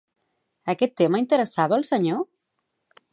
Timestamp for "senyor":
1.91-2.25